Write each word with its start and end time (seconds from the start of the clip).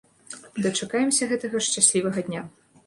Дачакаемся 0.65 1.31
гэтага 1.35 1.63
шчаслівага 1.69 2.19
дня. 2.31 2.41